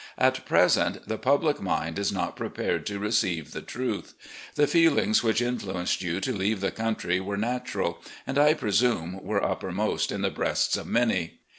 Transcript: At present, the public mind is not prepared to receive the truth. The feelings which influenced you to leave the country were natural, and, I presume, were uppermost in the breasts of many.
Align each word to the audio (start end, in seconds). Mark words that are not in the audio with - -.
At 0.17 0.43
present, 0.47 1.07
the 1.07 1.19
public 1.19 1.61
mind 1.61 1.99
is 1.99 2.11
not 2.11 2.35
prepared 2.35 2.87
to 2.87 2.97
receive 2.97 3.51
the 3.51 3.61
truth. 3.61 4.15
The 4.55 4.65
feelings 4.65 5.21
which 5.21 5.43
influenced 5.43 6.01
you 6.01 6.19
to 6.21 6.33
leave 6.35 6.59
the 6.59 6.71
country 6.71 7.19
were 7.19 7.37
natural, 7.37 8.01
and, 8.25 8.39
I 8.39 8.55
presume, 8.55 9.21
were 9.23 9.45
uppermost 9.45 10.11
in 10.11 10.23
the 10.23 10.31
breasts 10.31 10.75
of 10.75 10.87
many. 10.87 11.37